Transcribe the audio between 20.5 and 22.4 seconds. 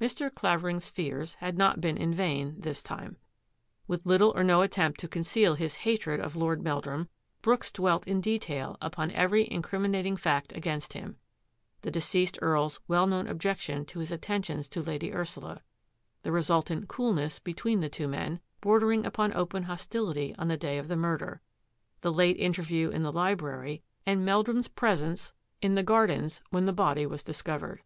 day of the murder; the late